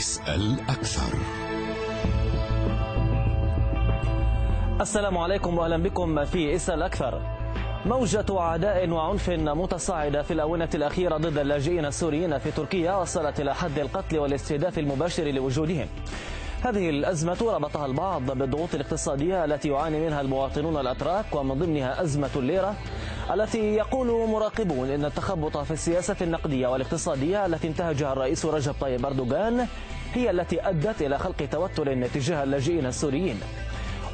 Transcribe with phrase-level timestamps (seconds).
[0.00, 1.18] اسأل أكثر
[4.80, 7.22] السلام عليكم وأهلا بكم في اسال أكثر.
[7.86, 13.78] موجة عداء وعنف متصاعدة في الآونة الأخيرة ضد اللاجئين السوريين في تركيا وصلت إلى حد
[13.78, 15.86] القتل والاستهداف المباشر لوجودهم.
[16.64, 22.74] هذه الأزمة ربطها البعض بالضغوط الاقتصادية التي يعاني منها المواطنون الأتراك ومن ضمنها أزمة الليرة
[23.34, 29.66] التي يقول مراقبون إن التخبط في السياسة النقدية والاقتصادية التي انتهجها الرئيس رجب طيب أردوغان
[30.14, 33.40] هي التي أدت إلى خلق توتر تجاه اللاجئين السوريين.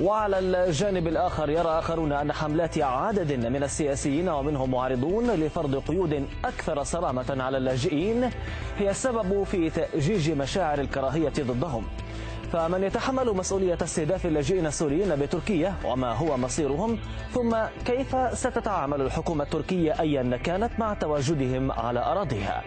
[0.01, 6.83] وعلى الجانب الآخر يرى آخرون أن حملات عدد من السياسيين ومنهم معارضون لفرض قيود أكثر
[6.83, 8.31] صرامة على اللاجئين
[8.79, 11.85] هي السبب في تأجيج مشاعر الكراهية ضدهم
[12.53, 16.99] فمن يتحمل مسؤولية استهداف اللاجئين السوريين بتركيا وما هو مصيرهم
[17.35, 17.57] ثم
[17.87, 22.63] كيف ستتعامل الحكومة التركية أيا كانت مع تواجدهم على أراضيها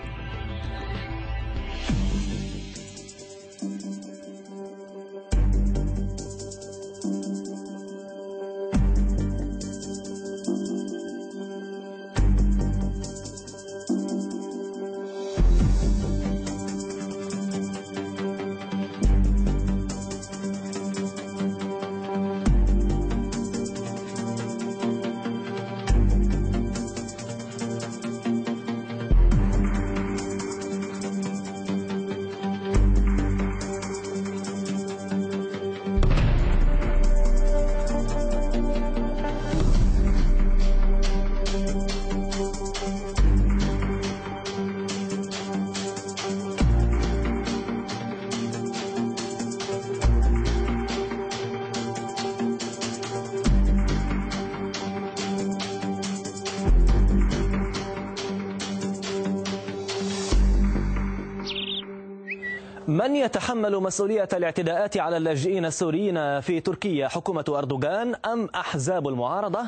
[63.00, 69.60] من يتحمل مسؤولية الاعتداءات على اللاجئين السوريين في تركيا؟ حكومة أردوغان أم أحزاب المعارضة؟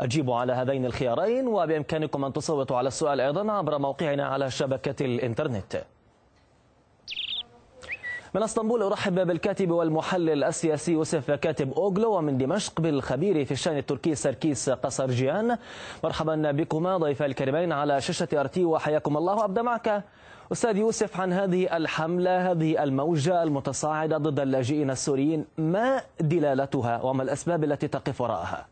[0.00, 5.84] أجيب على هذين الخيارين وبإمكانكم أن تصوتوا على السؤال أيضا عبر موقعنا على شبكة الإنترنت.
[8.34, 14.14] من إسطنبول أرحب بالكاتب والمحلل السياسي يوسف كاتب أوغلو ومن دمشق بالخبير في الشأن التركي
[14.14, 15.58] سركيس قصرجيان.
[16.04, 19.44] مرحبا بكما ضيفا الكريمين على شاشة أرتي وحياكم الله.
[19.44, 20.04] ابدا معك
[20.52, 27.64] أستاذ يوسف عن هذه الحملة هذه الموجة المتصاعدة ضد اللاجئين السوريين ما دلالتها وما الأسباب
[27.64, 28.66] التي تقف وراءها؟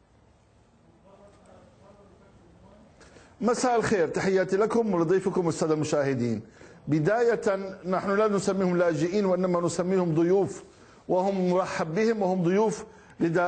[3.40, 4.08] مساء الخير.
[4.08, 6.42] تحياتي لكم ولضيفكم الساده المشاهدين.
[6.88, 7.40] بداية
[7.86, 10.64] نحن لا نسميهم لاجئين وإنما نسميهم ضيوف
[11.08, 12.84] وهم مرحب بهم وهم ضيوف
[13.20, 13.42] لدى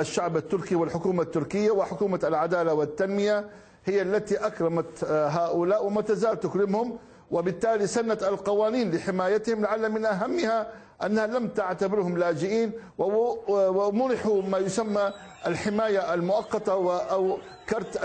[0.00, 3.46] الشعب التركي والحكومة التركية وحكومة العدالة والتنمية
[3.84, 6.98] هي التي أكرمت هؤلاء وما تزال تكرمهم.
[7.32, 10.66] وبالتالي سنت القوانين لحمايتهم لعل من أهمها
[11.04, 15.12] أنها لم تعتبرهم لاجئين ومنحوا ما يسمى
[15.46, 16.72] الحماية المؤقتة
[17.10, 17.38] أو
[17.68, 18.00] كرت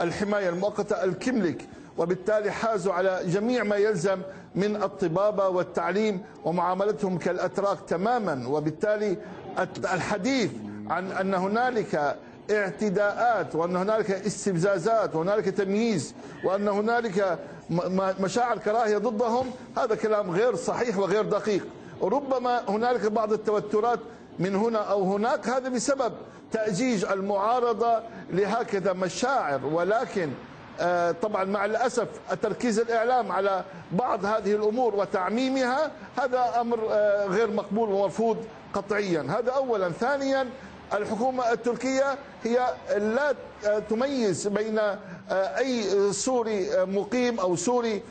[0.00, 1.68] الحماية المؤقتة الكملك.
[1.98, 4.18] وبالتالي حازوا على جميع ما يلزم
[4.54, 8.48] من الطبابة والتعليم ومعاملتهم كالأتراك تماما.
[8.48, 9.16] وبالتالي
[9.78, 10.50] الحديث
[10.90, 12.16] عن أن هنالك
[12.50, 17.38] اعتداءات وأن هنالك استفزازات وهنالك تمييز وأن هنالك
[18.20, 21.66] مشاعر كراهية ضدهم هذا كلام غير صحيح وغير دقيق.
[22.02, 23.98] ربما هنالك بعض التوترات
[24.38, 26.12] من هنا أو هناك هذا بسبب
[26.52, 27.98] تأجيج المعارضة
[28.30, 29.60] لهكذا مشاعر.
[29.66, 30.30] ولكن
[31.22, 32.08] طبعا مع الأسف
[32.42, 36.78] تركيز الإعلام على بعض هذه الأمور وتعميمها هذا أمر
[37.28, 38.36] غير مقبول ومرفوض
[38.74, 39.20] قطعيا.
[39.20, 39.90] هذا اولا.
[39.90, 40.46] ثانيا
[40.94, 43.34] الحكومة التركية هي لا
[43.90, 44.80] تميز بين
[45.30, 45.82] أي
[46.12, 48.02] سوري مقيم أو سوري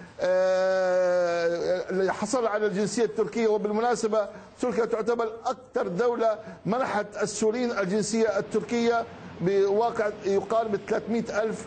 [2.12, 3.48] حصل على الجنسية التركية.
[3.48, 4.28] وبالمناسبة
[4.62, 9.04] تركيا تعتبر أكثر دولة منحت السوريين الجنسية التركية
[9.42, 11.66] بواقع يقارب 300 ألف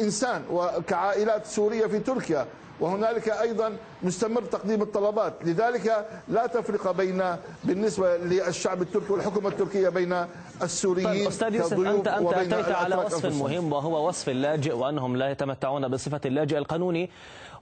[0.00, 2.46] إنسان وكعائلات سورية في تركيا
[2.80, 5.34] وهنالك أيضا مستمر تقديم الطلبات.
[5.44, 10.26] لذلك لا تفرق بين بالنسبة للشعب التركي والحكومة التركية بين
[10.62, 15.30] السوريين طيب أستاذ يوسف أنت, أنت أتيت على وصف مهم وهو وصف اللاجئ وأنهم لا
[15.30, 17.10] يتمتعون بصفة اللاجئ القانوني.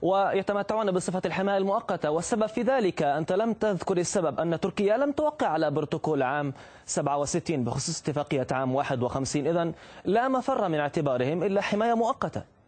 [0.01, 2.09] ويتمتعون بصفة الحماية المؤقتة.
[2.11, 6.53] والسبب في ذلك أنت لم تذكر السبب أن تركيا لم توقع على بروتوكول عام
[6.85, 9.71] 67 بخصوص اتفاقية عام 51 إذا
[10.05, 12.60] لا مفر من اعتبارهم إلا حماية مؤقتة.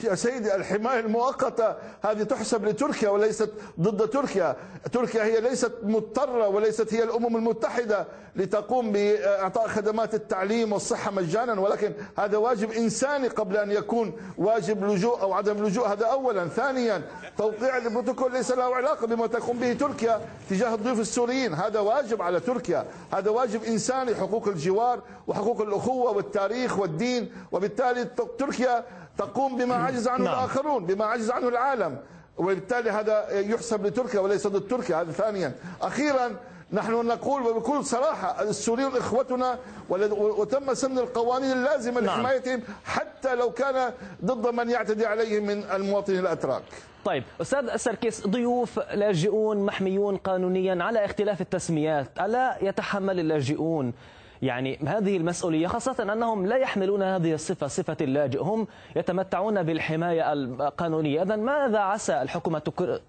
[0.00, 3.50] يا سيدي الحماية المؤقتة هذه تحسب لتركيا وليست
[3.80, 4.56] ضد تركيا.
[4.92, 8.06] تركيا هي ليست مضطرة وليست هي الأمم المتحدة
[8.36, 15.20] لتقوم بإعطاء خدمات التعليم والصحة مجانا ولكن هذا واجب إنساني قبل أن يكون واجب لجوء
[15.20, 15.88] أو عدم لجوء.
[15.88, 16.48] هذا أولا.
[16.48, 17.02] ثانيا
[17.38, 21.54] توقيع البروتوكول ليس له علاقة بما تقوم به تركيا تجاه الضيوف السوريين.
[21.54, 22.86] هذا واجب على تركيا.
[23.12, 28.04] هذا واجب إنساني حقوق الجوار وحقوق الأخوة والتاريخ والدين وبالتالي
[28.38, 28.84] تركيا
[29.18, 30.34] تقوم بما عجز عنه نعم.
[30.34, 31.98] الآخرون بما عجز عنه العالم
[32.38, 36.30] وبالتالي هذا يحسب لتركيا وليس ضد تركيا هذا ثانيا أخيرا
[36.72, 42.06] نحن نقول وبكل صراحة السوريون إخوتنا وتم سن القوانين اللازمة نعم.
[42.06, 43.92] لحمايتهم حتى لو كان
[44.24, 46.62] ضد من يعتدي عليهم من المواطنين الأتراك
[47.04, 53.92] طيب أستاذ سركيس ضيوف لاجئون محميون قانونيا على اختلاف التسميات ألا يتحمل اللاجئون
[54.42, 58.40] يعني هذه المسؤولية خاصة أنهم لا يحملون هذه الصفة صفة اللاجئ.
[58.42, 58.66] هم
[58.96, 61.22] يتمتعون بالحماية القانونية.
[61.22, 62.62] إذا ماذا عسى الحكومة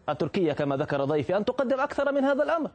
[0.10, 2.70] التركية كما ذكر ضيفي أن تقدم أكثر من هذا الأمر؟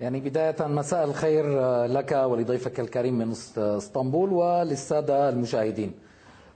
[0.00, 1.44] يعني بداية مساء الخير
[1.86, 5.94] لك ولضيفك الكريم من اسطنبول وللسادة المشاهدين.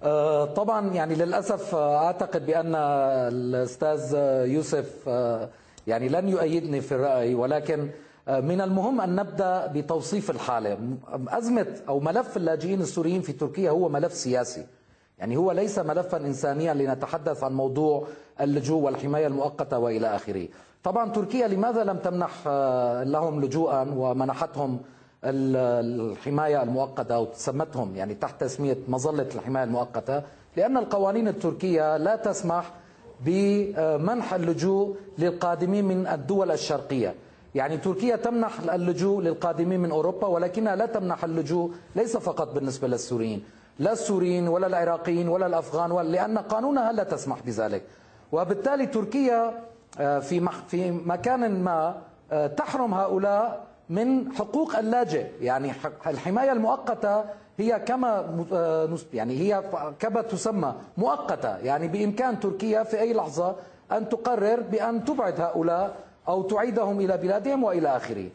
[0.02, 4.14] آه، طبعا يعني للأسف أعتقد بأن الأستاذ
[4.46, 5.48] يوسف آه،
[5.90, 7.88] يعني لن يؤيدني في الرأي ولكن
[8.28, 10.78] آه، من المهم أن نبدأ بتوصيف الحالة.
[11.28, 14.66] أزمة أو ملف اللاجئين السوريين في تركيا هو ملف سياسي.
[15.18, 18.06] يعني هو ليس ملفا إنسانيا لنتحدث عن موضوع
[18.40, 20.48] اللجوء والحماية المؤقتة وإلى آخره.
[20.82, 24.80] طبعا تركيا لماذا لم تمنح آه، لهم لجوءا ومنحتهم
[25.24, 30.22] الحماية المؤقتة أو سمتهم يعني تحت تسمية مظلة الحماية المؤقتة؟
[30.56, 32.72] لأن القوانين التركية لا تسمح
[33.24, 37.14] بمنح اللجوء للقادمين من الدول الشرقية.
[37.54, 43.44] يعني تركيا تمنح اللجوء للقادمين من أوروبا ولكنها لا تمنح اللجوء ليس فقط بالنسبة للسوريين
[43.78, 47.82] لا السوريين ولا العراقيين ولا الأفغان لأن قانونها لا تسمح بذلك.
[48.32, 49.54] وبالتالي تركيا
[50.00, 52.02] آه، في في مكان ما
[52.32, 55.26] آه، تحرم هؤلاء من حقوق اللاجئ.
[55.40, 55.72] يعني
[56.06, 57.24] الحماية المؤقتة
[57.60, 59.62] هي كما آه، يعني هي
[59.98, 61.56] كما تسمى مؤقتة.
[61.58, 63.56] يعني بإمكان تركيا في أي لحظة
[63.92, 65.96] أن تقرر بأن تبعد هؤلاء
[66.28, 68.28] أو تعيدهم إلى بلادهم وإلى آخره.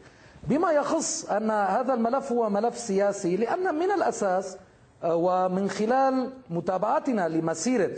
[0.48, 4.56] بما يخص أن هذا الملف هو ملف سياسي لأن من الأساس
[5.04, 7.90] ومن خلال متابعتنا لمسيرة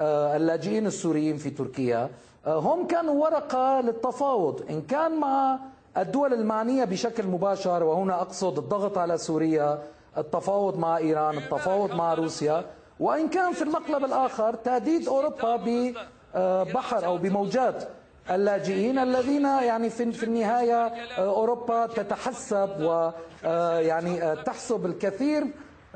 [0.00, 2.08] اللاجئين السوريين في تركيا
[2.46, 4.62] هم كانوا ورقة للتفاوض.
[4.70, 5.58] إن كان مع
[5.96, 9.78] الدول المعنية بشكل مباشر وهنا أقصد الضغط على سوريا
[10.18, 12.64] التفاوض مع إيران التفاوض مع روسيا
[13.00, 17.88] وإن كان في المقلب الآخر تهديد أوروبا ببحر أو بموجات.
[18.30, 20.86] اللاجئين الذين يعني في في النهاية
[21.18, 25.46] أوروبا تتحسب ويعني تحسب الكثير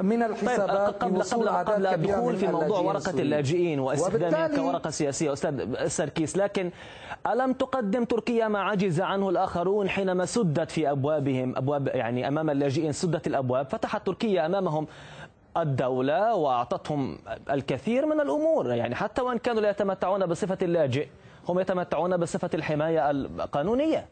[0.02, 5.86] من الحسابات طيب قبل قبل قبل الدخول في موضوع ورقة اللاجئين واستخدامها كورقة سياسية أستاذ
[5.88, 6.70] سركيس لكن
[7.26, 12.92] ألم تقدم تركيا ما عجز عنه الآخرون حينما سدت في أبوابهم أبواب يعني أمام اللاجئين
[12.92, 14.86] سدت الأبواب فتحت تركيا أمامهم
[15.56, 17.18] الدولة وأعطتهم
[17.50, 18.72] الكثير من الأمور.
[18.72, 21.08] يعني حتى وإن كانوا لا يتمتعون بصفة اللاجئ
[21.48, 24.06] هم يتمتعون بصفة الحماية القانونية.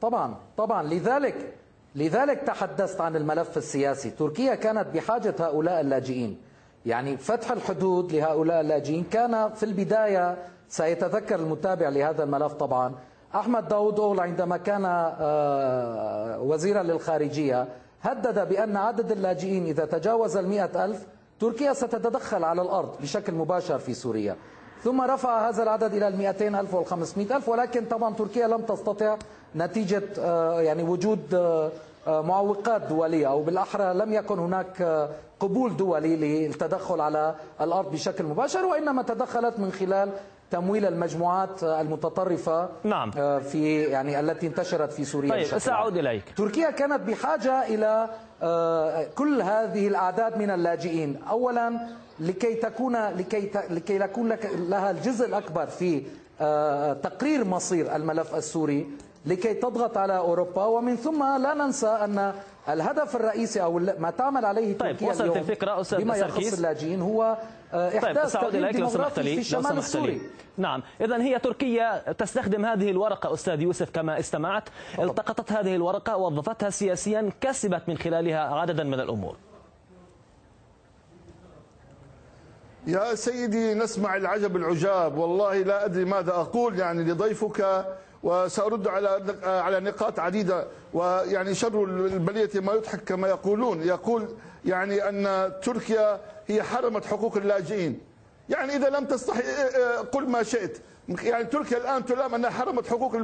[0.00, 0.82] طبعا طبعا.
[0.82, 1.54] لذلك
[1.96, 4.10] لذلك تحدثت عن الملف السياسي.
[4.10, 6.38] تركيا كانت بحاجة هؤلاء اللاجئين.
[6.86, 10.38] يعني فتح الحدود لهؤلاء اللاجئين كان في البداية
[10.68, 12.94] سيتذكر المتابع لهذا الملف طبعا
[13.34, 17.68] أحمد داود أول عندما كان آه، وزيرا للخارجية
[18.02, 21.06] هدد بأن عدد اللاجئين إذا تجاوز المئة ألف
[21.40, 24.36] تركيا ستتدخل على الأرض بشكل مباشر في سوريا.
[24.84, 29.16] ثم رفع هذا العدد إلى المئتين ألف والخمسمائة ألف ولكن طبعا تركيا لم تستطع
[29.56, 31.70] نتيجة آه، يعني وجود آه،
[32.08, 35.08] معوقات دولية أو بالأحرى لم يكن هناك
[35.40, 40.10] قبول دولي للتدخل على الأرض بشكل مباشر وإنما تدخلت من خلال
[40.50, 43.10] تمويل المجموعات المتطرفة نعم.
[43.40, 46.22] في يعني التي انتشرت في سوريا طيب سأعود إليك.
[46.36, 48.08] تركيا كانت بحاجة إلى
[48.42, 51.22] آه، كل هذه الأعداد من اللاجئين.
[51.30, 51.88] أولا
[52.20, 54.36] لكي تكون لكي لكي يكون
[54.68, 56.02] لها الجزء الأكبر في
[56.40, 58.86] آه، تقرير مصير الملف السوري.
[59.26, 60.64] لكي تضغط على أوروبا.
[60.64, 62.34] ومن ثم لا ننسى أن
[62.68, 67.02] الهدف الرئيسي أو ما تعمل عليه طيب تركيا وصلت اليوم الفكرة أستاذ بما يخص اللاجئين
[67.02, 67.38] هو
[67.72, 70.20] آه، طيب، إحداث طيب تغيير ديموغرافي في الشمال السوري
[70.58, 74.68] نعم إذا هي تركيا تستخدم هذه الورقة أستاذ يوسف كما استمعت.
[74.98, 79.36] التقطت هذه الورقة وظفتها سياسيا كسبت من خلالها عددا من الأمور.
[82.86, 85.18] يا سيدي نسمع العجب العجاب.
[85.18, 87.86] والله لا أدري ماذا أقول يعني لضيفك
[88.26, 89.10] وسأرد على
[89.44, 90.66] على نقاط عديدة.
[90.94, 93.82] ويعني شر البلية ما يضحك كما يقولون.
[93.82, 94.28] يقول
[94.64, 98.00] يعني أن تركيا هي حرمت حقوق اللاجئين.
[98.48, 99.42] يعني إذا لم تستحي
[100.12, 100.78] قل ما شئت.
[101.22, 103.14] يعني تركيا الآن تلام أنها حرمت حقوق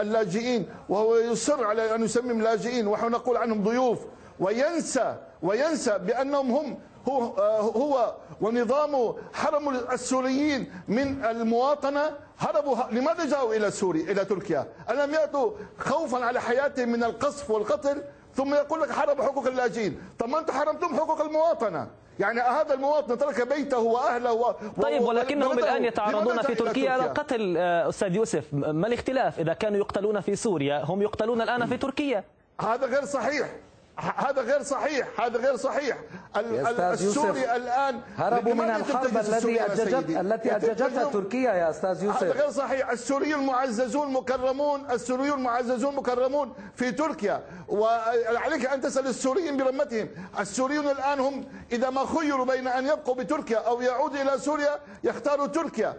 [0.00, 0.66] اللاجئين.
[0.88, 3.98] وهو يصر على أن يسميهم لاجئين ونحن نقول عنهم ضيوف.
[4.40, 7.22] وينسى وينسى بأنهم هم هو
[7.60, 15.50] هو ونظامه حرموا السوريين من المواطنة هربوا لماذا جاءوا إلى سوريا إلى تركيا؟ ألم يأتوا
[15.78, 18.02] خوفا على حياتهم من القصف والقتل
[18.34, 23.18] ثم يقول لك حرموا حقوق اللاجئين، طب ما أنتم حرمتم حقوق المواطنة، يعني هذا المواطن
[23.18, 24.54] ترك بيته وأهله و...
[24.82, 29.78] طيب ولكنهم الآن يتعرضون في تركيا على القتل آه، أستاذ يوسف، ما الاختلاف؟ إذا كانوا
[29.78, 32.24] يقتلون في سوريا هم يقتلون الآن في تركيا.
[32.60, 33.48] هذا غير صحيح
[33.98, 35.96] هذا غير صحيح هذا غير صحيح.
[36.36, 42.50] السوري الآن هربوا من الحرب التي أججت التي اججتها تركيا يا أستاذ يوسف هذا غير
[42.50, 42.90] صحيح.
[42.90, 47.42] السوريون المعززون مكرمون السوريون المعززون مكرمون في تركيا.
[47.68, 50.08] وعليك أن تسأل السوريين برمتهم.
[50.40, 55.46] السوريون الآن هم إذا ما خيروا بين أن يبقوا بتركيا أو يعودوا إلى سوريا يختاروا
[55.46, 55.94] تركيا.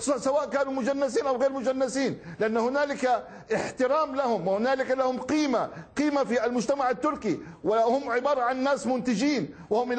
[0.00, 3.24] سواء كانوا مجنسين أو غير مجنسين لأن هنالك
[3.54, 7.40] احترام لهم وهنالك لهم قيمة قيمة في المجتمع التركي.
[7.64, 9.94] وهم عبارة عن ناس منتجين وهم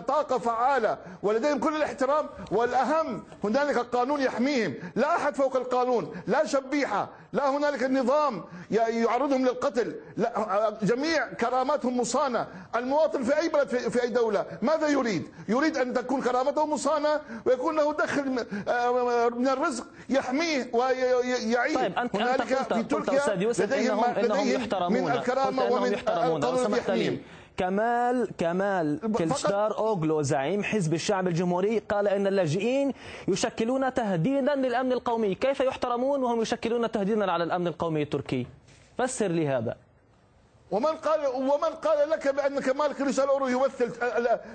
[0.00, 3.24] طاقة فعالة ولديهم كل الاحترام والأهم.
[3.44, 4.74] هنالك قانون يحميهم.
[4.96, 9.94] لا أحد فوق القانون لا شبيحة لا هنالك النظام يعرضهم للقتل.
[10.16, 12.46] لا جميع كراماتهم مصانة.
[12.76, 17.76] المواطن في أي بلد في أي دولة ماذا يريد؟ يريد أن تكون كرامته مصانة ويكون
[17.76, 21.74] له دخل آه، من الرزق يحميه ويعيش.
[21.74, 23.34] طيب أنت هنالك أنت قلت, في تركيا
[23.66, 27.18] لديهم, إنهم يحترمون من الكرامة ومن القانون يحميهم
[27.56, 32.92] كمال كمال كلشدار أوغلو زعيم حزب الشعب الجمهوري قال إن اللاجئين
[33.28, 38.46] يشكلون تهديدا للأمن القومي، كيف يحترمون وهم يشكلون تهديدا على الأمن القومي التركي؟
[38.98, 39.76] فسر لي هذا.
[40.70, 43.92] ومن قال ومن قال لك بان كمال كلشدار يمثل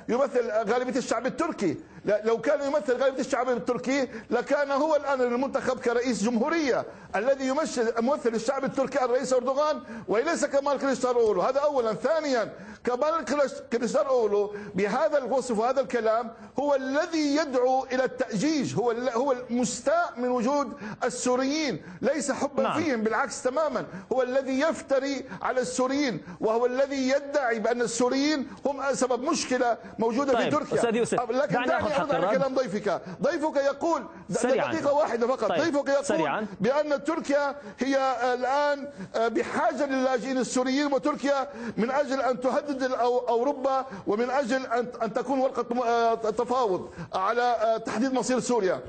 [0.10, 6.24] يمثل غالبية الشعب التركي؟ لو كان يمثل غالبية الشعب التركي لكان هو الآن المنتخب كرئيس
[6.24, 12.53] جمهورية الذي يمثل ممثل الشعب التركي الرئيس أردوغان وليس كمال كليشداروغلو هذا اولا ثانيا
[12.84, 13.25] كمال
[13.72, 20.74] كليشداروغلو بهذا الوصف وهذا الكلام هو الذي يدعو إلى التأجيج هو هو المستاء من وجود
[21.03, 22.84] السوريين ليس حبا نعم.
[22.84, 26.00] فيهم بالعكس تماما هو الذي يفتري على السوريين
[26.39, 30.43] وهو الذي يدعي بأن السوريين هم سبب مشكلة موجودة طيب.
[30.43, 35.50] في تركيا أستاذ يوسف لكن دعني أرد على كلام ضيفك ضيفك يقول دقيقه واحدة فقط
[35.50, 35.62] طيب.
[35.62, 36.48] ضيفك يقول سريعا.
[36.62, 38.88] بأن تركيا هي الآن
[39.29, 44.65] بحاجة للاجئين السوريين وتركيا من أجل أن تهدد أوروبا ومن أجل
[45.03, 48.81] أن تكون ورقة تفاوض على تحديد مصير سوريا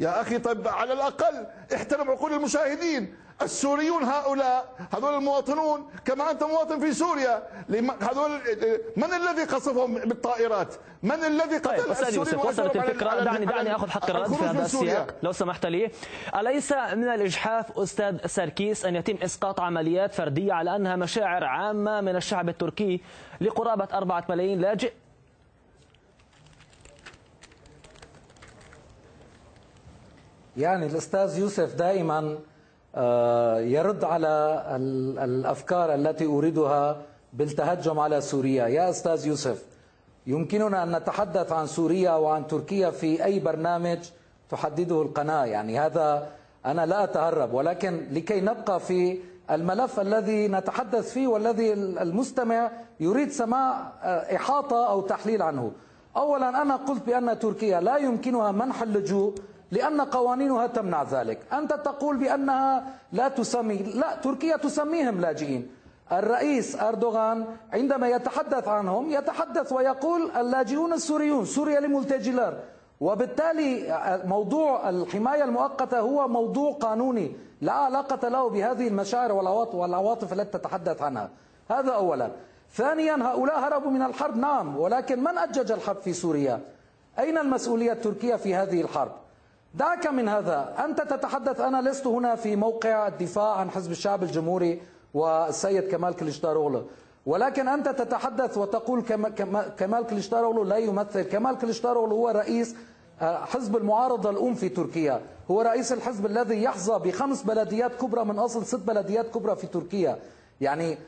[0.00, 6.80] يا أخي طيب على الأقل احترم عقول المشاهدين السوريون هؤلاء هذول المواطنون كما أنت مواطن
[6.80, 7.42] في سوريا
[8.00, 8.30] هذول
[8.96, 13.24] من الذي قصفهم بالطائرات؟ من الذي قتل طيب يوسف وصلت الفكرة.
[13.24, 15.90] دعني دعني آخذ حق الرد في هذا السياق لو سمحت لي.
[16.36, 22.16] أليس من الإجحاف أستاذ سركيس أن يتم إسقاط عمليات فردية على أنها مشاعر عامة من
[22.16, 23.00] الشعب التركي
[23.40, 24.92] لقرابة أربعة ملايين لاجئ؟
[30.56, 32.38] يعني الأستاذ يوسف دائما
[33.76, 34.64] يرد على
[35.24, 36.96] الأفكار التي أريدها
[37.32, 38.66] بالتهجم على سوريا.
[38.66, 39.64] يا أستاذ يوسف
[40.26, 43.98] يمكننا أن نتحدث عن سوريا وعن تركيا في أي برنامج
[44.50, 46.26] تحدده القناة؟ يعني هذا
[46.66, 49.18] أنا لا أتهرب ولكن لكي نبقى في
[49.50, 52.70] الملف الذي نتحدث فيه والذي المستمع
[53.00, 55.72] يريد سماع آه، إحاطة أو تحليل عنه.
[56.16, 59.34] أولا أنا قلت بأن تركيا لا يمكنها منح اللجوء
[59.70, 61.38] لأن قوانينها تمنع ذلك.
[61.52, 65.68] أنت تقول بأنها لا تسمي لا تركيا تسميهم لاجئين.
[66.12, 72.54] الرئيس أردوغان عندما يتحدث عنهم يتحدث ويقول اللاجئون السوريون سوريا لملتجلار
[73.00, 73.70] وبالتالي
[74.24, 77.36] موضوع الحماية المؤقتة هو موضوع قانوني.
[77.60, 79.32] لا علاقة له بهذه المشاعر
[79.72, 81.30] والعواطف التي تتحدث عنها.
[81.70, 82.30] هذا أولا.
[82.72, 86.60] ثانيا هؤلاء هربوا من الحرب نعم ولكن من أجج الحرب في سوريا؟
[87.18, 89.12] أين المسؤولية التركية في هذه الحرب؟
[89.74, 90.74] دعك من هذا.
[90.84, 94.82] أنت تتحدث أنا لست هنا في موقع الدفاع عن حزب الشعب الجمهوري
[95.14, 96.82] والسيد كمال كليشداروغلو
[97.26, 99.02] ولكن أنت تتحدث وتقول
[99.78, 101.22] كمال كليشداروغلو لا يمثل.
[101.22, 102.76] كمال كليشداروغلو هو رئيس
[103.20, 105.20] آه، حزب المعارضة الأم في تركيا.
[105.50, 110.18] هو رئيس الحزب الذي يحظى بخمس بلديات كبرى من أصل ست بلديات كبرى في تركيا.
[110.60, 110.98] يعني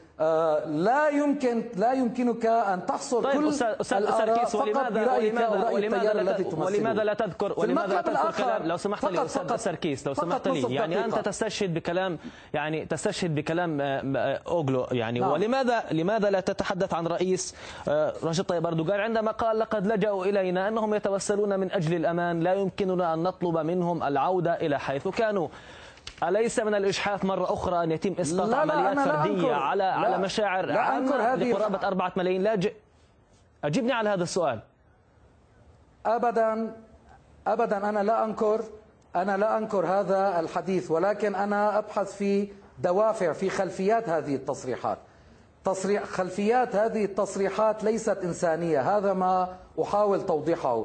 [0.67, 5.47] لا يمكن لا يمكنك أن تحصر طيب كل أستاذ الآراء سركيس فقط ولماذا برأيك ولماذا
[5.47, 9.25] أو رأي ولماذا لا تمثله؟ ولماذا لا تذكر؟ ولماذا لا تذكر كلام؟ لو سمحت لي
[9.25, 10.75] أستاذ سركيس لو سمحت لي.
[10.75, 11.19] يعني أنت.
[11.19, 12.19] تستشهد بكلام
[12.55, 15.31] يعني تستشهد بكلام آه، آه، أوغلو يعني نعم.
[15.31, 17.55] ولماذا لماذا لا تتحدث عن رئيس
[17.89, 22.55] آه، رجب طيب أردوغان عندما قال لقد لجأوا إلينا أنهم يتوسلون من أجل الأمان لا
[22.55, 25.49] يمكننا أن نطلب منهم العودة إلى حيث كانوا.
[26.23, 29.53] أليس من الإجحاف مرة أخرى أن يتم إسقاط لا، لا، عمليات أنا لا فردية أنكر.
[29.53, 29.93] على لا.
[29.93, 32.75] على مشاعر لا أنكر عامة هذه- لقرابة أربعة ملايين لاجئ
[33.65, 34.61] أجبني على هذا السؤال
[36.07, 36.77] ابدا
[37.47, 38.61] ابدا أنا لا أنكر
[39.17, 42.49] أنا لا أنكر هذا الحديث ولكن أنا أبحث في
[42.79, 44.99] دوافع في خلفيات هذه التصريحات
[45.65, 50.85] تصريح خلفيات هذه التصريحات ليست إنسانية هذا ما أحاول توضيحه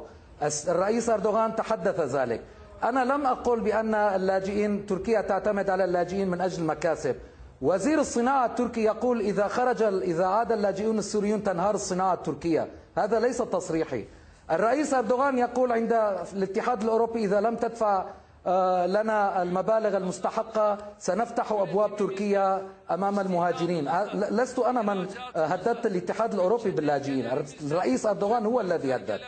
[0.68, 2.40] الرئيس أردوغان تحدث ذلك
[2.84, 7.16] أنا لم أقل بأن اللاجئين تركيا تعتمد على اللاجئين من أجل المكاسب.
[7.62, 12.68] وزير الصناعة التركي يقول إذا خرج إذا عاد اللاجئون السوريون تنهار الصناعة التركية.
[12.98, 14.04] هذا ليس تصريحي.
[14.50, 15.92] الرئيس أردوغان يقول عند
[16.32, 18.04] الاتحاد الأوروبي إذا لم تدفع
[18.46, 23.88] آه، لنا المبالغ المستحقة سنفتح أبواب تركيا أمام المهاجرين.
[23.88, 25.06] آه، لست أنا من
[25.36, 27.26] آه، هددت الاتحاد الأوروبي باللاجئين.
[27.62, 29.20] الرئيس أردوغان هو الذي هدد.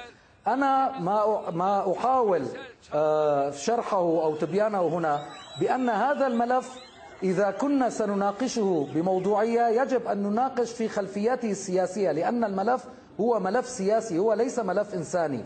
[0.46, 2.46] أنا ما ما أحاول
[2.94, 5.20] آه، شرحه أو تبيانه هنا
[5.60, 6.76] بأن هذا الملف
[7.22, 12.84] إذا كنا سنناقشه بموضوعية يجب أن نناقش في خلفياته السياسية لأن الملف
[13.20, 15.44] هو ملف سياسي هو ليس ملف إنساني.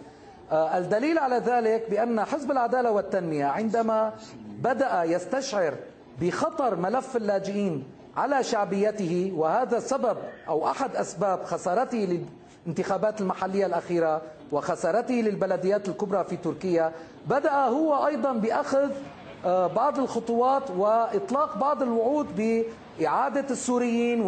[0.53, 4.13] آه، الدليل على ذلك بأن حزب العدالة والتنمية عندما
[4.47, 5.75] بدأ يستشعر
[6.21, 7.85] بخطر ملف اللاجئين
[8.17, 10.17] على شعبيته وهذا سبب
[10.49, 12.25] أو أحد أسباب خسارته
[12.67, 16.93] للانتخابات المحلية الأخيرة وخسارته للبلديات الكبرى في تركيا
[17.27, 18.91] بدأ هو أيضا بأخذ
[19.47, 24.21] آه، بعض الخطوات وإطلاق بعض الوعود بإعادة السوريين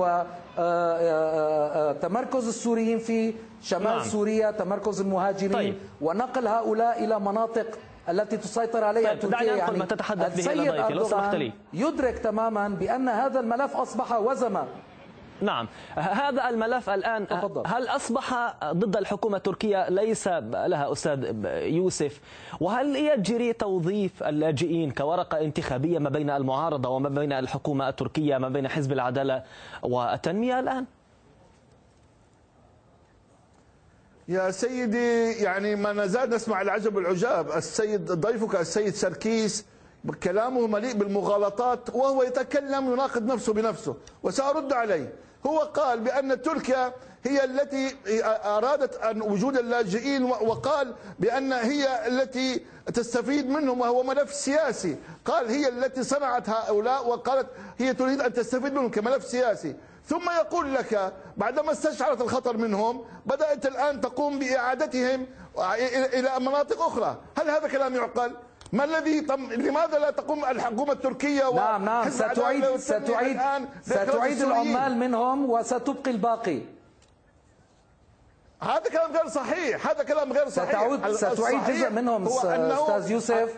[0.59, 4.03] وتمركز السوريين في شمال نعم.
[4.03, 5.75] سوريا تمركز المهاجرين طيب.
[6.01, 7.67] ونقل هؤلاء إلى مناطق
[8.09, 10.69] التي تسيطر عليها طيب، تركيا دعني أنقل ما تتحدث به السيد.
[10.69, 14.65] أردوغان يدرك تماما بأن هذا الملف أصبح وزمة
[15.41, 15.69] نعم.
[15.95, 17.63] هذا الملف الآن تفضل.
[17.67, 22.21] هل أصبح ضد الحكومة التركية؟ ليس لها أستاذ يوسف.
[22.61, 28.69] وهل يجري توظيف اللاجئين كورقة انتخابية ما بين المعارضة وما بين الحكومة التركية ما بين
[28.69, 29.43] حزب العدالة
[29.83, 30.85] والتنمية الآن؟
[34.29, 37.51] يا سيدي يعني ما نزال نسمع العجب والعجاب.
[37.51, 39.67] السيد ضيفك السيد سركيس
[40.23, 45.13] كلامه مليء بالمغالطات وهو يتكلم يناقض نفسه بنفسه وسأرد عليه.
[45.47, 46.93] هو قال بأن تركيا
[47.25, 47.97] هي التي
[48.45, 54.97] أرادت أن وجود اللاجئين وقال بأن هي التي تستفيد منهم وهو ملف سياسي.
[55.25, 57.47] قال هي التي صنعت هؤلاء وقالت
[57.79, 59.77] هي تريد أن تستفيد منهم كملف سياسي.
[60.07, 65.27] ثم يقول لك بعدما استشعرت الخطر منهم بدأت الآن تقوم بإعادتهم
[66.15, 67.21] إلى مناطق أخرى.
[67.39, 68.37] هل هذا كلام يعقل؟
[68.77, 69.53] ما الذي طم...
[69.53, 72.09] لماذا لا تقوم الحكومة التركية نعم نعم.
[72.09, 73.41] العدالة ستعيد ستعيد
[73.83, 76.61] ستعيد؟ العمال منهم وستبقي الباقي.
[78.63, 79.87] هذا كلام غير صحيح.
[79.87, 80.69] هذا كلام غير صحيح.
[80.69, 83.51] ستعود ستعيد جزء منهم أستاذ يوسف.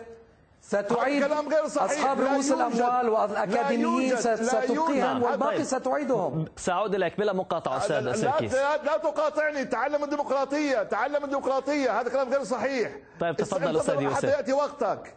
[0.69, 1.91] ستعيد كلام غير صحيح.
[1.91, 2.45] أصحاب لا رؤوس.
[2.45, 5.23] ست- لا ستبقيهم.
[5.23, 5.63] والباقي طيب.
[5.65, 12.01] ستعيدهم سأعود إليك بلا مقاطعة أستاذ لا, سركيس لا, لا تقاطعني تعلم الديمقراطية تعلم الديمقراطية
[12.01, 14.17] هذا كلام غير صحيح طيب، تفضل أستاذ يوسف.
[14.17, 15.13] حتى يأتي وقتك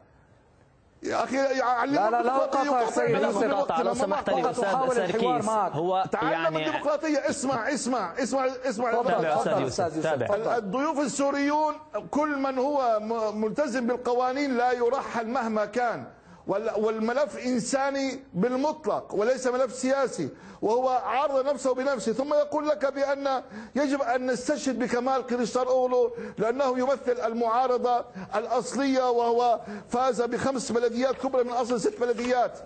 [1.03, 3.45] يا أخي علمك لا، لا، لا وقف سيد يوسف.
[3.85, 5.49] لو سمحت لي الحوار سركيس.
[5.49, 10.33] هو تعلم يعني الديمقراطية اسمع اسمع اسمع اسمع تابع تفضل، يوسف،.
[10.57, 11.75] الضيوف السوريون
[12.11, 13.01] كل من هو
[13.35, 16.05] ملتزم بالقوانين لا يرحل مهما كان
[16.46, 20.28] والملف إنساني بالمطلق وليس ملف سياسي
[20.62, 22.12] وهو عارض نفسه بنفسه.
[22.12, 23.42] ثم يقول لك بأن
[23.74, 31.44] يجب أن نستشهد بكمال كريستار أولو لأنه يمثل المعارضة الأصلية وهو فاز بخمس بلديات كبرى
[31.44, 32.59] من أصل ست بلديات.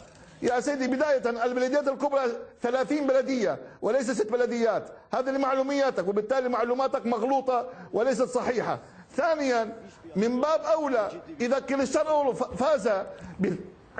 [0.42, 2.22] يا سيدي بداية البلديات الكبرى
[2.62, 4.88] 30 بلدية وليس ست بلديات.
[5.14, 8.78] هذه لمعلومياتك وبالتالي معلوماتك مغلوطة وليست صحيحة.
[9.16, 9.72] ثانيا
[10.16, 12.90] من باب أولى إذا كريستيانو فاز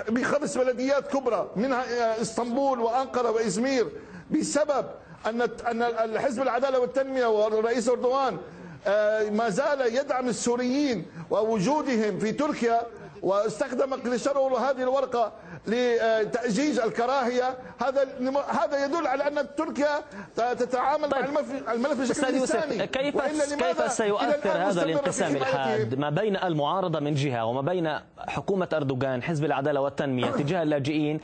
[0.08, 3.88] بخمس بلديات كبرى منها إسطنبول وأنقرة وإزمير
[4.30, 4.86] بسبب
[5.26, 8.38] أن أن الحزب العدالة والتنمية والرئيس أردوغان
[8.86, 12.82] آه، ما زال يدعم السوريين ووجودهم في تركيا
[13.22, 15.32] واستخدم كليشرو هذه الورقة
[15.66, 17.58] لتأجيج الكراهية.
[17.82, 18.08] هذا
[18.48, 20.00] هذا يدل على أن تركيا
[20.36, 21.24] تتعامل طيب.
[21.24, 22.86] مع الملف بشكل إنساني.
[22.86, 23.20] كيف
[23.54, 29.44] كيف سيؤثر هذا الانقسام؟ الحاد ما بين المعارضة من جهة وما بين حكومة أردوغان حزب
[29.44, 31.20] العدالة والتنمية تجاه اللاجئين؟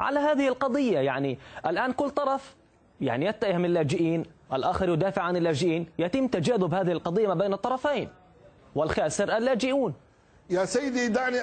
[0.00, 2.54] على هذه القضية يعني الآن كل طرف
[3.00, 8.08] يعني يتهم اللاجئين الآخر يدافع عن اللاجئين يتم تجاذب هذه القضية ما بين الطرفين.
[8.74, 9.94] والخاسر اللاجئون.
[10.50, 11.40] يا سيدي دعني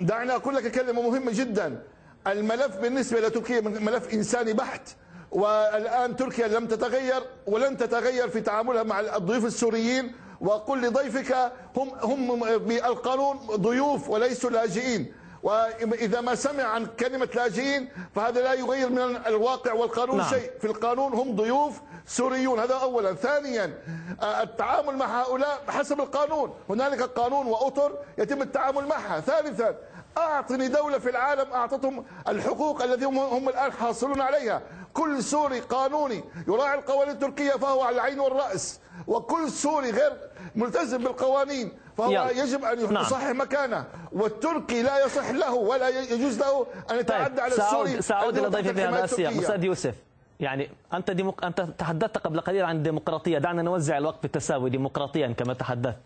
[0.00, 1.82] دعني أقول لك كلمة مهمة جدا.
[2.26, 4.88] الملف بالنسبة لتركيا ملف إنساني بحت
[5.30, 10.14] والآن تركيا لم تتغير ولن تتغير في تعاملها مع الضيوف السوريين.
[10.40, 15.12] وأقول لضيفك هم هم بألقانون ضيوف وليسوا لاجئين.
[15.46, 20.28] واذا ما سمع عن كلمة لاجئين فهذا لا يغير من الواقع والقانون نعم.
[20.30, 20.50] شيء.
[20.60, 22.58] في القانون هم ضيوف سوريون.
[22.60, 23.14] هذا اولا.
[23.14, 23.78] ثانيا
[24.22, 26.54] آه، التعامل مع هؤلاء حسب القانون.
[26.68, 29.20] هنالك قانون وأطر يتم التعامل معها.
[29.20, 29.76] ثالثا
[30.18, 34.62] أعطني دولة في العالم أعطتهم الحقوق التي هم, هم الآن حاصلون عليها.
[34.94, 38.80] كل سوري قانوني يراعي القوانين التركية فهو على العين والرأس.
[39.06, 40.12] وكل سوري غير
[40.56, 42.30] ملتزم بالقوانين فهو يلا.
[42.30, 43.02] يجب أن نعم.
[43.02, 48.02] يصحح مكانه والتركي لا يصح له ولا يجوز له أن يتعدى طيب على سأعود السوري
[48.02, 49.32] سأعود إلى ضيفي في هذا السياق.
[49.32, 49.94] أستاذ يوسف
[50.40, 51.44] يعني أنت ديمق...
[51.44, 55.96] أنت تحدثت قبل قليل عن الديمقراطية دعنا نوزع الوقت بالتساوي ديمقراطيا كما تحدثت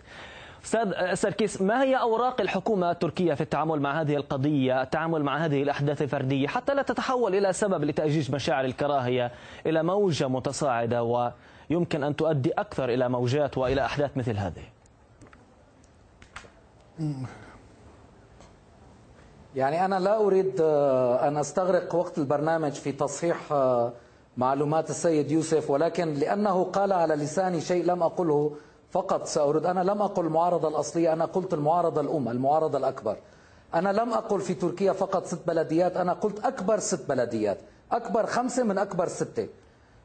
[0.65, 5.63] أستاذ سركيس ما هي أوراق الحكومة التركية في التعامل مع هذه القضية التعامل مع هذه
[5.63, 9.33] الأحداث الفردية حتى لا تتحول إلى سبب لتأجيج مشاعر الكراهية
[9.67, 11.03] إلى موجة متصاعدة
[11.71, 14.63] ويمكن أن تؤدي أكثر إلى موجات وإلى أحداث مثل هذه
[19.55, 23.93] يعني أنا لا أريد آه، أن أستغرق وقت البرنامج في تصحيح آه،
[24.37, 28.53] معلومات السيد يوسف ولكن لأنه قال على لساني شيء لم أقله
[28.91, 33.17] فقط سأريد أنا لم أقل المعارضة الأصلية أنا قلت المعارضة الأم المعارضة الأكبر.
[33.75, 37.59] أنا لم أقل في تركيا فقط ست بلديات أنا قلت أكبر ست بلديات.
[37.93, 39.49] أكبر خمسة من أكبر ستة.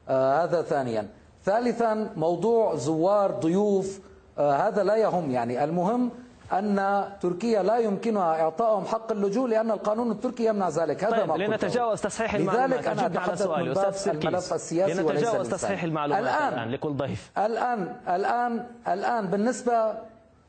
[0.10, 1.08] آه هذا ثانيا.
[1.46, 4.00] ثالثا موضوع زوار ضيوف
[4.38, 5.32] آه هذا لا يهم.
[5.32, 6.10] يعني المهم
[6.54, 11.04] أن تركيا لا يمكنها إعطائهم حق اللجوء لأن القانون التركي يمنع ذلك.
[11.04, 11.38] هذا طيب ما.
[11.38, 12.70] لنتجاوز تصحيح المعلومات.
[12.70, 13.72] لذلك أنا على سؤالي.
[13.90, 15.58] أستاذ الملف السياسي وليس لنتجاوز الإنساني.
[15.58, 16.54] تصحيح المعلومات الآن.
[16.54, 17.32] الآن لكل ضيف.
[17.38, 19.94] الآن الآن الآن بالنسبة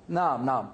[0.08, 0.68] نعم نعم.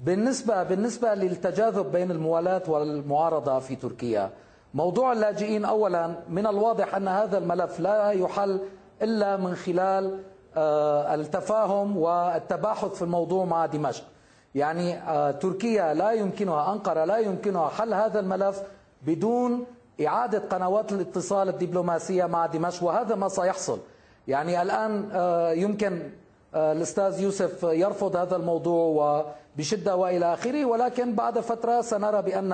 [0.00, 4.30] بالنسبة بالنسبة للتجاذب بين الموالاة والمعارضة في تركيا
[4.74, 8.60] موضوع اللاجئين أولا من الواضح أن هذا الملف لا يحل
[9.02, 10.20] إلا من خلال
[10.56, 14.04] آه، التفاهم والتباحث في الموضوع مع دمشق.
[14.54, 18.62] يعني آه، تركيا لا يمكنها أنقرة لا يمكنها حل هذا الملف
[19.02, 19.64] بدون
[20.06, 23.78] إعادة قنوات الاتصال الدبلوماسية مع دمشق وهذا ما سيحصل.
[24.28, 26.02] يعني الآن آه، يمكن
[26.54, 28.84] آه، الأستاذ يوسف يرفض هذا الموضوع
[29.56, 32.52] وبشدة وإلى آخره ولكن بعد فترة سنرى بأن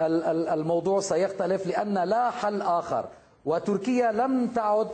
[0.00, 3.04] ال- ال- الموضوع سيختلف لأن لا حل آخر.
[3.44, 4.88] وتركيا لم تعد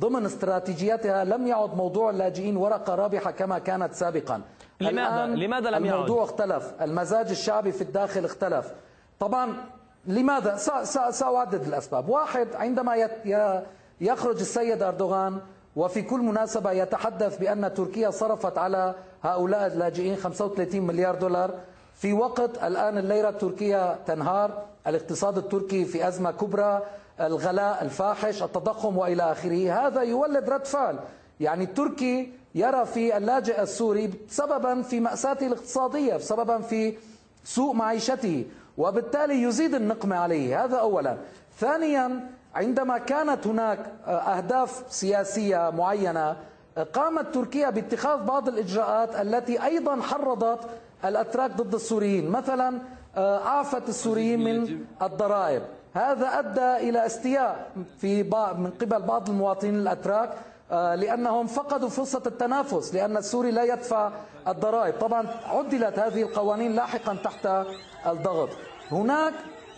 [0.00, 4.40] ضمن استراتيجيتها لم يعد موضوع اللاجئين ورقة رابحة كما كانت سابقا.
[4.80, 6.72] لماذا؟ لماذا لم يعد؟ الموضوع اختلف.
[6.80, 8.72] المزاج الشعبي في الداخل اختلف.
[9.20, 9.54] طبعا
[10.06, 10.56] لماذا؟
[11.10, 12.08] سأعدد الأسباب.
[12.08, 13.08] واحد عندما
[14.00, 15.38] يخرج السيد أردوغان
[15.76, 21.50] وفي كل مناسبة يتحدث بأن تركيا صرفت على هؤلاء اللاجئين 35 مليار دولار.
[21.94, 24.62] في وقت الآن الليرة التركية تنهار.
[24.86, 26.82] الاقتصاد التركي في أزمة كبرى.
[27.20, 29.86] الغلاء الفاحش التضخم وإلى آخره.
[29.86, 30.98] هذا يولد رد فعل
[31.40, 36.94] يعني التركي يرى في اللاجئ السوري سببا في مأساته الاقتصادية سببا في
[37.44, 38.44] سوء معيشته
[38.78, 40.64] وبالتالي يزيد النقمة عليه.
[40.64, 41.16] هذا أولا.
[41.58, 46.36] ثانيا عندما كانت هناك أهداف سياسية معينة
[46.92, 50.60] قامت تركيا باتخاذ بعض الإجراءات التي أيضا حرضت
[51.04, 52.30] الأتراك ضد السوريين.
[52.30, 52.78] مثلا
[53.16, 55.62] أعفت السوريين من الضرائب.
[55.94, 58.22] هذا أدى إلى استياء في
[58.58, 60.28] من قبل بعض المواطنين الأتراك.
[60.28, 64.10] آه، لأنهم فقدوا فرصة التنافس لأن السوري لا يدفع
[64.48, 64.94] الضرائب.
[65.00, 67.48] طبعا عدلت هذه القوانين لاحقا تحت
[68.06, 68.48] الضغط.
[68.92, 69.32] هناك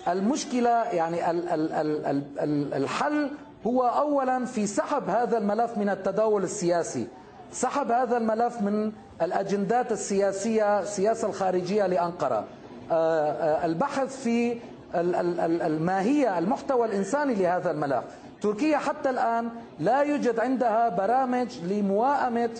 [0.08, 3.30] المشكلة يعني ال- ال- ال- ال- ال- الحل
[3.66, 7.06] هو أولا في سحب هذا الملف من التداول السياسي.
[7.52, 12.44] سحب هذا الملف من الأجندات السياسية السياسة الخارجية لأنقرة.
[12.90, 12.94] آه،
[13.32, 14.52] آه، البحث في
[14.94, 18.04] ال- ال- ال- الماهية المحتوى الإنساني لهذا الملف.
[18.40, 19.48] تركيا حتى الآن
[19.80, 22.50] لا يوجد عندها برامج لمواءمة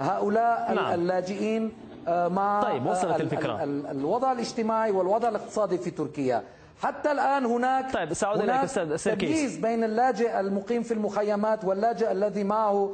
[0.00, 0.94] هؤلاء نعم.
[0.94, 1.72] اللاجئين
[2.08, 3.64] آه، مع طيب، وصلت آه، ال- الفكرة.
[3.64, 6.42] ال- ال- الوضع الاجتماعي والوضع الاقتصادي في تركيا
[6.82, 8.96] حتى الآن هناك طيب، سأعود إليك أستاذ.
[9.18, 12.90] تمييز بين اللاجئ المقيم في المخيمات واللاجئ الذي معه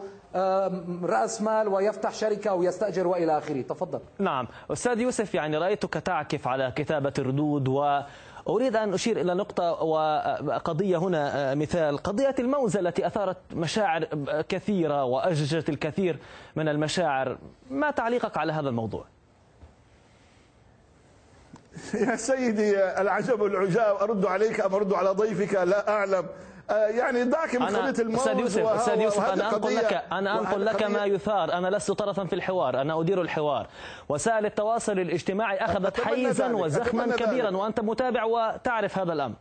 [1.02, 6.48] رأس مال ويفتح شركة أو يستأجر وإلى آخره تفضل نعم أستاذ يوسف يعني رأيتك تعكف
[6.48, 7.68] على كتابة الردود
[8.46, 11.98] وأريد أن أشير إلى نقطة وقضية هنا آه، مثال.
[11.98, 14.04] قضية الموزة التي أثارت مشاعر
[14.48, 16.18] كثيرة وأججت الكثير
[16.56, 17.38] من المشاعر.
[17.70, 19.04] ما تعليقك على هذا الموضوع؟
[21.94, 26.26] يا سيدي العجب العجاب أرد عليك أم أرد على ضيفك؟ لا أعلم.
[26.70, 30.74] يعني دعك من قضية الموز أستاذ يوسف أستاذ يوسف أنقل قضية- لك أنا أنقل وهذه
[30.76, 31.52] لك ما يثار.
[31.52, 33.66] أنا لست طرفا في الحوار أنا أدير الحوار.
[34.08, 37.58] وسائل التواصل الاجتماعي أخذت أتمنى حيزا وزخما كبيرا ذلك.
[37.58, 39.34] وأنت متابع وتعرف هذا الأمر.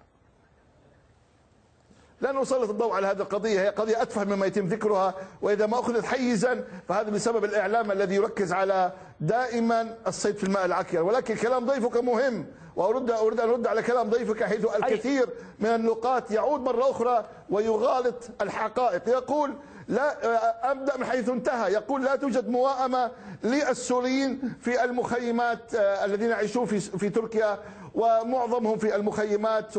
[2.21, 3.61] لن أسلط الضوء على هذه القضية.
[3.61, 8.53] هي قضية أتفه مما يتم ذكرها وإذا ما أخذت حيزا فهذا بسبب الإعلام الذي يركز
[8.53, 12.45] على دائما الصيد في الماء العكر ولكن كلام ضيفك مهم.
[12.75, 18.15] وأرد أريد أن أرد على كلام ضيفك حيث الكثير من النقاط يعود مرة أخرى ويغالط
[18.41, 19.53] الحقائق يقول
[19.87, 23.11] لا أبدأ من حيث انتهى يقول لا توجد موائمة
[23.43, 27.59] للسوريين في المخيمات آه، الذين يعيشون في في تركيا
[27.95, 29.77] ومعظمهم في المخيمات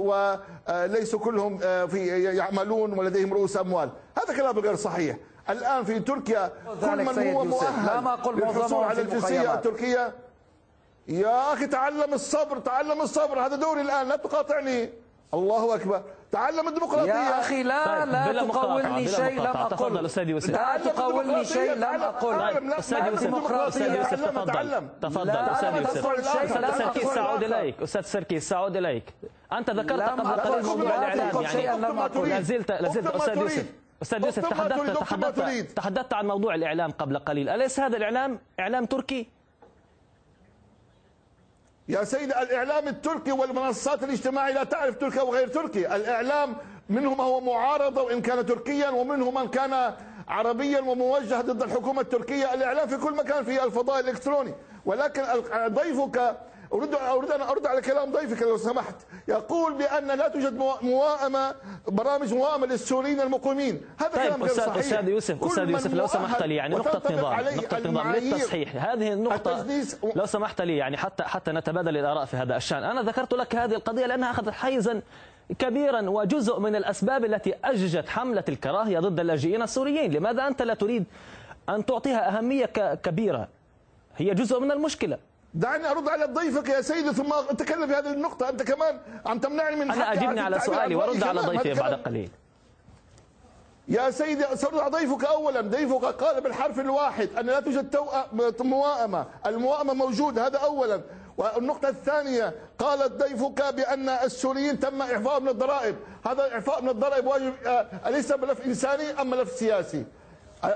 [1.16, 5.16] كلهم آه، في يعملون ولديهم رؤوس أموال، هذا كلام غير صحيح.
[5.50, 7.44] الآن في تركيا كل من هو.
[7.44, 9.54] مؤهل لا ما أقول معظمهم للحصول على الجنسية.
[9.54, 10.12] التركية
[11.08, 14.90] يا أخي تعلم الصبر تعلم الصبر هذا دوري الآن لا تقاطعني
[15.34, 19.46] الله أكبر تعلم الديمقراطية يا أخي لا طيب، لا تقولني شيء لم.
[19.46, 20.50] أقل تفضل أستاذ يوسف.
[20.50, 22.04] لا تقولني شيء لم الديمقراطية.
[22.04, 24.02] أقل لا، أستاذ يوسف الديمقراطية.
[24.02, 24.88] تفضل تعلم.
[25.02, 27.42] تفضل لا، أستاذ لا يوسف أستاذ لا سركيس سأعود.
[27.42, 29.14] إليك أستاذ سركيس سأعود إليك
[29.52, 33.38] أنت ذكرت قبل قليل موضوع لا الإعلام يعني لا زلت لا زلت أستاذ.
[33.38, 33.66] يوسف
[34.02, 35.76] أستاذ يوسف تحدثت تحدثت.
[35.76, 39.28] تحدثت عن موضوع الإعلام قبل قليل أليس هذا الإعلام إعلام تركي؟
[41.88, 46.56] يا سيدي الإعلام التركي والمنصات الاجتماعية لا تعرف تركيا وغير تركي الإعلام
[46.88, 49.94] منه ما هو معارضة وإن كان تركيا ومنه من كان
[50.28, 52.54] عربيا وموجه ضد الحكومة التركية.
[52.54, 54.54] الإعلام في كل مكان في الفضاء الإلكتروني.
[54.86, 55.22] ولكن
[55.68, 56.36] ضيفك
[56.72, 58.94] أريد أريد أن أرد على كلام ضيفك لو سمحت.
[59.28, 61.54] يقول بأن لا توجد موا- موائمة
[61.88, 63.80] برامج موائمة للسوريين المقيمين.
[64.00, 64.76] هذا كلام طيب غير أستاذ صحيح.
[64.78, 68.76] أستاذ يوسف من يوسف لو سمحت لي يعني نقطة وتنطبق نظام نقطة نظام للتصحيح.
[68.90, 72.84] هذه النقطة التجنيس لو سمحت لي يعني حتى حتى نتبادل الآراء في هذا الشأن.
[72.84, 75.02] أنا ذكرت لك هذه القضية لأنها أخذت حيزا
[75.58, 80.12] كبيرا وجزء من الأسباب التي أججت حملة الكراهية ضد اللاجئين السوريين.
[80.12, 81.04] لماذا أنت لا تريد
[81.68, 83.48] أن تعطيها أهمية ك- كبيرة؟
[84.16, 85.18] هي جزء من المشكلة.
[85.54, 88.48] دعني أرد على ضيفك يا سيدي ثم أتكلم في هذه النقطة.
[88.48, 91.40] أنت كمان عم تمنعني من أنا حقي أجبني على سؤالي ورد على.
[91.40, 92.30] ضيفي بعد قليل.
[93.88, 95.60] يا سيدي سأرد على ضيفك اولا.
[95.60, 97.96] ضيفك قال بالحرف الواحد أن لا توجد
[98.60, 101.00] موائمه الموائمه موجوده هذا اولا.
[101.36, 105.96] والنقطة الثانية قالت ضيفك بأن السوريين تم إعفاء من الضرائب.
[106.26, 110.04] هذا الإعفاء من الضرائب واجب آه، أليس ملف إنساني أم ملف سياسي؟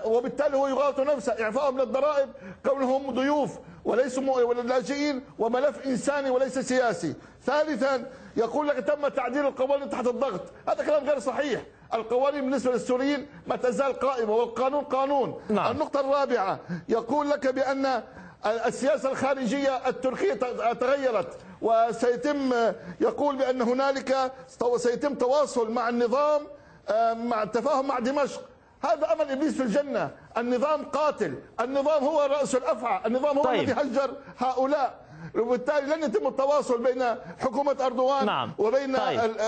[0.04, 2.28] وبالتالي هو يغالط نفسه إعفاء من الضرائب
[2.66, 3.50] كونهم ضيوف
[3.84, 7.14] وليسوا لاجئين وملف إنساني وليس سياسي.
[7.46, 10.40] ثالثا يقول لك تم تعديل القوانين تحت الضغط.
[10.68, 11.62] هذا كلام غير صحيح.
[11.94, 15.40] القوانين بالنسبة للسوريين ما تزال قائمة والقانون قانون.
[15.48, 15.72] نعم.
[15.72, 18.02] النقطة الرابعة يقول لك بأن
[18.46, 20.34] السياسة الخارجية التركية
[20.72, 22.52] تغيرت وسيتم
[23.00, 24.32] يقول بأن هنالك
[24.76, 26.42] سيتم تواصل مع النظام
[26.88, 28.42] آه، مع التفاهم مع دمشق.
[28.84, 33.60] هذا أمل إبليس في الجنة النظام قاتل النظام هو رأس الأفعى النظام هو طيب.
[33.60, 34.94] الذي هجر هؤلاء
[35.34, 37.04] وبالتالي لن يتم التواصل بين
[37.38, 38.52] حكومة أردوغان نعم.
[38.58, 39.20] وبين طيب.
[39.20, 39.40] ال-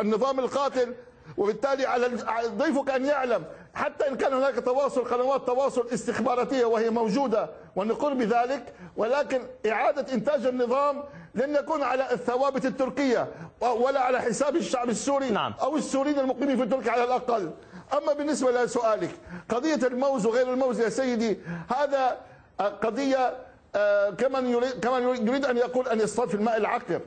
[0.00, 0.94] النظام القاتل
[1.36, 6.90] وبالتالي على على ضيفك ان يعلم حتى إن كان هناك تواصل قنوات تواصل استخباراتية وهي
[6.90, 13.28] موجودة ونقر بذلك ولكن إعادة إنتاج النظام لن يكون على الثوابت التركية
[13.60, 15.54] ولا على حساب الشعب السوري نعم.
[15.62, 17.50] أو السوريين المقيمين في تركيا على الأقل
[17.96, 19.10] أما بالنسبة لسؤالك
[19.48, 21.38] قضية الموز وغير الموز يا سيدي
[21.76, 22.16] هذا
[22.60, 23.36] آه، قضية
[23.76, 27.00] آه، كمن يريد كمن يريد أن يقول أن يصطاد في الماء العكر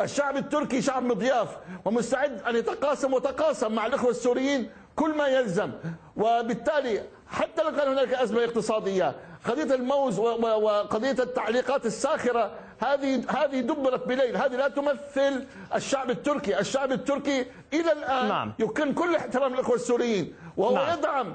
[0.00, 1.48] الشعب التركي شعب مضياف
[1.84, 5.70] ومستعد أن يتقاسم وتقاسم مع الإخوة السوريين كل ما يلزم.
[6.16, 9.14] وبالتالي حتى لو كان هناك أزمة اقتصادية
[9.44, 16.10] قضية الموز و- و- وقضية التعليقات الساخرة هذه هذه دبرت بليل هذه لا تمثل الشعب
[16.10, 18.52] التركي الشعب التركي إلى الآن نعم.
[18.58, 20.98] يمكن كل احترام الاخوه السوريين وهو نعم.
[20.98, 21.34] يدعم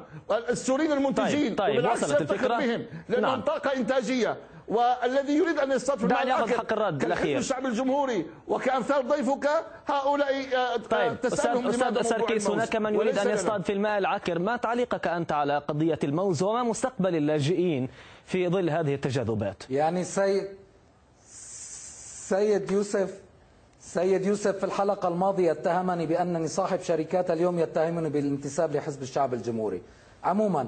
[0.49, 3.41] السوريين المنتجين طيب، طيب، وبالعكس وصلت يفتخر الفكرة؟ بهم لأنهم نعم.
[3.41, 7.37] طاقة إنتاجية والذي يريد أن يصطاد في دعني العكر حق الرد الأخير.
[7.37, 9.49] الشعب الجمهوري وكأمثال ضيفك
[9.87, 13.29] هؤلاء آه، طيب تسألهم أستاذ أستاذ سركيس؟ هناك من يريد أن.
[13.29, 17.89] يصطاد في الماء العكر ما تعليقك أنت على قضية الموز وما مستقبل اللاجئين
[18.25, 20.60] في ظل هذه التجاذبات يعني سيد
[22.31, 23.21] سيد يوسف
[23.79, 29.81] سيد يوسف في الحلقة الماضية اتهمني بأنني صاحب شركات اليوم يتهمني بالانتساب لحزب الشعب الجمهوري.
[30.23, 30.65] عموما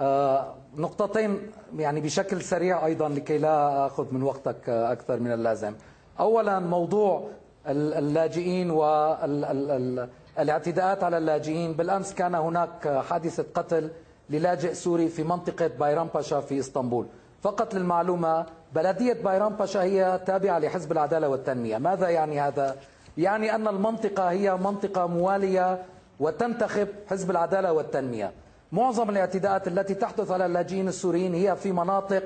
[0.00, 1.38] آه، نقطتين
[1.76, 5.74] يعني بشكل سريع أيضا لكي لا أخذ من وقتك أكثر من اللازم.
[6.20, 7.28] أولا موضوع
[7.66, 11.72] اللاجئين والاعتداءات على اللاجئين.
[11.72, 13.90] بالأمس كان هناك حادثة قتل
[14.30, 17.06] للاجئ سوري في منطقة بايرام باشا في إسطنبول.
[17.44, 21.78] فقط للمعلومة بلدية بايرام باشا هي تابعة لحزب العدالة والتنمية.
[21.78, 22.76] ماذا يعني هذا؟
[23.18, 25.82] يعني أن المنطقة هي منطقة موالية
[26.20, 28.32] وتنتخب حزب العدالة والتنمية.
[28.72, 32.22] معظم الاعتداءات التي تحدث على اللاجئين السوريين هي في مناطق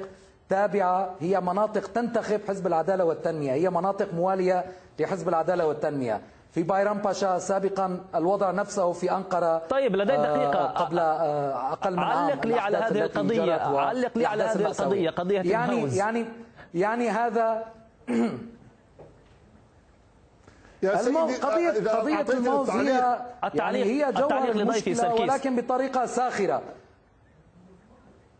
[0.48, 3.52] تابعة هي مناطق تنتخب حزب العدالة والتنمية.
[3.52, 4.64] هي مناطق موالية
[4.98, 6.20] لحزب العدالة والتنمية.
[6.50, 10.66] في بايرام باشا سابقا الوضع نفسه في أنقرة طيب لدي آه، دقيقة.
[10.66, 13.52] قبل آه، أقل من عام علق لي على هذه القضية.
[13.54, 15.96] علق لي على هذه القضية قضية يعني الموز.
[15.96, 16.26] يعني
[16.74, 17.64] يعني هذا
[20.82, 23.18] يا سيدي قضية قضية الموز هي
[23.54, 26.62] يعني هي جوهر المشكلة ولكن بطريقة ساخرة.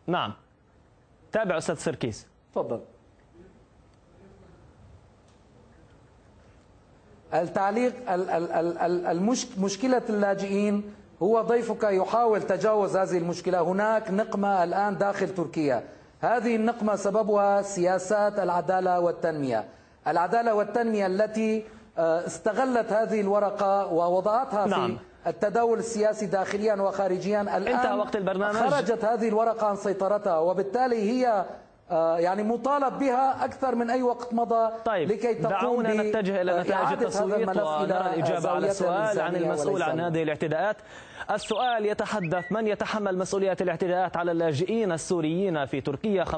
[0.07, 0.33] نعم.
[1.33, 2.27] تابع أستاذ سركيس.
[2.55, 2.81] تفضل.
[7.35, 7.95] التعليق
[9.59, 13.61] مشكلة اللاجئين هو ضيفك يحاول تجاوز هذه المشكلة.
[13.61, 15.83] هناك نقمة الآن داخل تركيا.
[16.21, 19.65] هذه النقمة سببها سياسات العدالة والتنمية.
[20.07, 21.65] العدالة والتنمية التي
[21.99, 24.97] آه، استغلت هذه الورقة ووضعتها نعم.
[25.25, 27.41] في التداول السياسي داخليا وخارجيا.
[27.41, 28.57] الآن انتهى وقت البرنامج.
[28.57, 31.45] خرجت هذه الورقة عن سيطرتها وبالتالي هي
[31.91, 36.93] يعني مطالب بها أكثر من أي وقت مضى طيب لكي تقوم دعونا نتجه إلى نتائج
[36.93, 40.77] التصويت ونرى الإجابة على السؤال عن المسؤول عن هذه الاعتداءات.
[41.31, 46.37] السؤال يتحدث من يتحمل مسؤولية الاعتداءات على اللاجئين السوريين في تركيا؟ 65.4%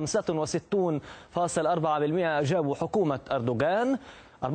[2.40, 3.98] أجابوا حكومة أردوغان.
[4.44, 4.48] 34.6%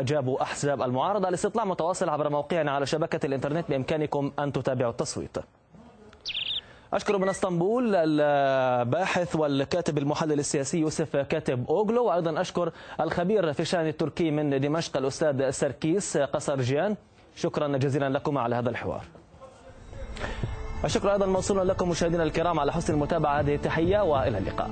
[0.00, 1.28] أجابوا أحزاب المعارضة.
[1.28, 5.36] الاستطلاع متواصل عبر موقعنا على شبكة الإنترنت بإمكانكم أن تتابعوا التصويت.
[6.92, 13.86] أشكر من إسطنبول الباحث والكاتب المحلل السياسي يوسف كاتب أوغلو وأيضا أشكر الخبير في الشأن
[13.86, 16.96] التركي من دمشق الأستاذ سركيس قصرجيان.
[17.36, 19.04] شكرا جزيلا لكم على هذا الحوار.
[20.84, 24.70] الشكر أيضا موصول لكم مشاهدينا الكرام على حسن المتابعة هذه التحية وإلى اللقاء.